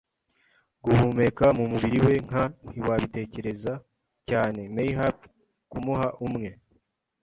[0.83, 3.73] guhumeka mumubiri we, nka- ntiwabitekereza
[4.29, 5.17] cyane, mayhap,
[5.71, 6.49] kumuha umwe